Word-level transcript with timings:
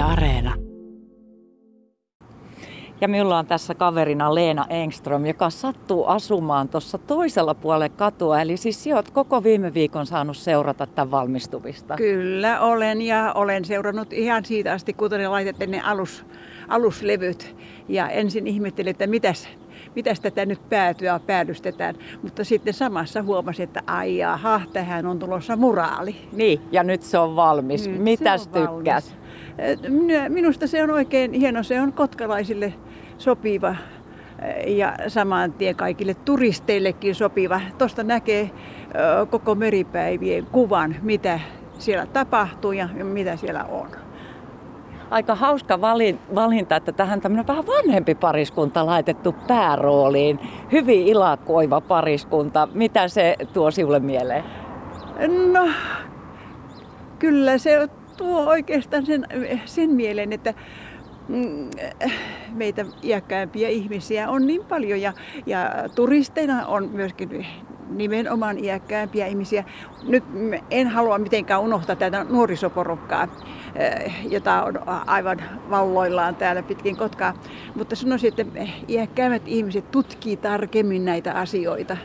Yle 0.00 0.12
Areena. 0.12 0.54
Ja 3.00 3.08
minulla 3.08 3.38
on 3.38 3.46
tässä 3.46 3.74
kaverina 3.74 4.34
Leena 4.34 4.66
Engström, 4.70 5.26
joka 5.26 5.50
sattuu 5.50 6.06
asumaan 6.06 6.68
tuossa 6.68 6.98
toisella 6.98 7.54
puolella 7.54 7.88
katua. 7.88 8.40
Eli 8.40 8.56
siis 8.56 8.82
sinä 8.82 8.96
olet 8.96 9.10
koko 9.10 9.42
viime 9.42 9.74
viikon 9.74 10.06
saanut 10.06 10.36
seurata 10.36 10.86
tämän 10.86 11.10
valmistumista. 11.10 11.96
Kyllä 11.96 12.60
olen 12.60 13.02
ja 13.02 13.32
olen 13.34 13.64
seurannut 13.64 14.12
ihan 14.12 14.44
siitä 14.44 14.72
asti, 14.72 14.92
kun 14.92 15.10
ne 15.10 15.28
laitatte 15.28 15.66
ne 15.66 15.80
alus, 15.80 16.24
aluslevyt. 16.68 17.56
Ja 17.88 18.08
ensin 18.08 18.46
ihmettelin, 18.46 18.90
että 18.90 19.06
mitäs, 19.06 19.48
mitäs 19.94 20.20
tätä 20.20 20.46
nyt 20.46 20.68
päätyä 20.68 21.20
päädystetään. 21.26 21.94
Mutta 22.22 22.44
sitten 22.44 22.74
samassa 22.74 23.22
huomasin, 23.22 23.64
että 23.64 23.82
ai 23.86 24.16
jaha, 24.16 24.60
tähän 24.72 25.06
on 25.06 25.18
tulossa 25.18 25.56
muraali. 25.56 26.16
Niin, 26.32 26.60
ja 26.72 26.82
nyt 26.82 27.02
se 27.02 27.18
on 27.18 27.36
valmis. 27.36 27.88
Nyt 27.88 28.02
Mitäs 28.02 28.44
se 28.44 28.58
on 28.58 28.68
tykkäät? 28.68 29.04
valmis. 29.04 29.19
Minusta 30.28 30.66
se 30.66 30.82
on 30.82 30.90
oikein 30.90 31.32
hieno. 31.32 31.62
Se 31.62 31.80
on 31.80 31.92
kotkalaisille 31.92 32.74
sopiva 33.18 33.74
eh, 34.42 34.76
ja 34.76 34.94
saman 35.08 35.52
tien 35.52 35.76
kaikille 35.76 36.14
turisteillekin 36.14 37.14
sopiva. 37.14 37.60
Tuosta 37.78 38.02
näkee 38.02 38.50
ö, 39.22 39.26
koko 39.26 39.54
meripäivien 39.54 40.46
kuvan, 40.46 40.96
mitä 41.02 41.40
siellä 41.78 42.06
tapahtuu 42.06 42.72
ja 42.72 42.88
mitä 43.02 43.36
siellä 43.36 43.64
on. 43.64 43.88
Aika 45.10 45.34
hauska 45.34 45.80
valin- 45.80 46.18
valinta, 46.34 46.76
että 46.76 46.92
tähän 46.92 47.20
tämmöinen 47.20 47.46
vähän 47.46 47.66
vanhempi 47.66 48.14
pariskunta 48.14 48.86
laitettu 48.86 49.34
päärooliin. 49.46 50.40
Hyvin 50.72 51.06
ilakoiva 51.06 51.80
pariskunta. 51.80 52.68
Mitä 52.74 53.08
se 53.08 53.36
tuo 53.52 53.70
sinulle 53.70 54.00
mieleen? 54.00 54.44
No, 55.52 55.68
kyllä 57.18 57.58
se 57.58 57.88
tuo 58.20 58.44
oikeastaan 58.44 59.06
sen, 59.06 59.26
sen 59.64 59.90
mieleen, 59.90 60.32
että 60.32 60.54
mm, 61.28 61.70
meitä 62.52 62.84
iäkkäämpiä 63.02 63.68
ihmisiä 63.68 64.30
on 64.30 64.46
niin 64.46 64.64
paljon 64.64 65.00
ja, 65.00 65.12
ja 65.46 65.70
turisteina 65.94 66.66
on 66.66 66.90
myöskin 66.92 67.46
nimenomaan 67.90 68.64
iäkkäämpiä 68.64 69.26
ihmisiä. 69.26 69.64
Nyt 70.02 70.24
en 70.70 70.88
halua 70.88 71.18
mitenkään 71.18 71.60
unohtaa 71.60 71.96
tätä 71.96 72.24
nuorisoporukkaa, 72.24 73.28
eh, 73.74 74.14
jota 74.30 74.64
on 74.64 74.88
aivan 74.88 75.42
valloillaan 75.70 76.36
täällä 76.36 76.62
pitkin 76.62 76.96
Kotkaa. 76.96 77.34
Mutta 77.74 77.96
sanoisin, 77.96 78.34
että 78.36 78.66
iäkkäämmät 78.88 79.42
ihmiset 79.46 79.90
tutkii 79.90 80.36
tarkemmin 80.36 81.04
näitä 81.04 81.32
asioita. 81.32 81.96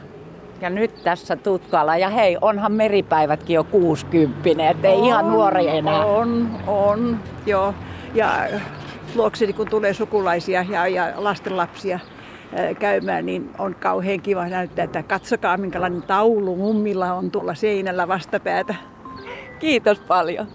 Ja 0.62 0.70
nyt 0.70 1.04
tässä 1.04 1.36
tutkaalla. 1.36 1.98
Ja 1.98 2.10
hei, 2.10 2.38
onhan 2.42 2.72
meripäivätkin 2.72 3.54
jo 3.54 3.64
60, 3.64 4.70
ettei 4.70 5.00
ihan 5.00 5.30
nuori 5.30 5.68
enää. 5.68 6.06
On, 6.06 6.50
on, 6.68 7.20
joo. 7.46 7.74
Ja 8.14 8.48
luokseni 9.16 9.54
kun 9.54 9.70
tulee 9.70 9.94
sukulaisia 9.94 10.66
ja, 10.70 10.88
ja 10.88 11.14
lastenlapsia 11.16 12.00
ää, 12.56 12.74
käymään, 12.74 13.26
niin 13.26 13.50
on 13.58 13.76
kauhean 13.76 14.22
kiva 14.22 14.48
näyttää, 14.48 14.86
että 14.86 15.04
katsokaa 15.04 15.58
minkälainen 15.58 16.02
taulu 16.02 16.56
mummilla 16.56 17.14
on 17.14 17.32
tuolla 17.32 17.54
seinällä 17.54 18.08
vastapäätä. 18.08 18.76
Kiitos 19.60 20.00
paljon. 20.00 20.48